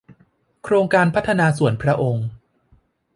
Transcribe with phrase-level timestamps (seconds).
[0.63, 2.27] โครงการพัฒนาส่วนพระองค์